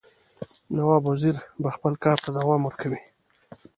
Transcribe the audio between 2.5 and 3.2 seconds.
ورکوي.